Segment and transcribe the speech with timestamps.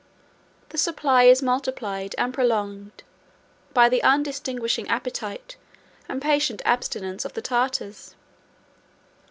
[0.69, 3.03] The supply is multiplied and prolonged
[3.71, 5.57] by the undistinguishing appetite,
[6.09, 8.15] and patient abstinence, of the Tartars.